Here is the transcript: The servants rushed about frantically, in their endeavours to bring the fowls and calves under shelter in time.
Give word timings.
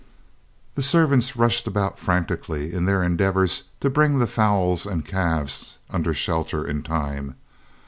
The 0.73 0.81
servants 0.81 1.35
rushed 1.37 1.67
about 1.67 1.99
frantically, 1.99 2.73
in 2.73 2.85
their 2.85 3.03
endeavours 3.03 3.65
to 3.81 3.89
bring 3.91 4.17
the 4.17 4.25
fowls 4.25 4.87
and 4.87 5.05
calves 5.05 5.77
under 5.91 6.11
shelter 6.11 6.65
in 6.65 6.81
time. 6.81 7.35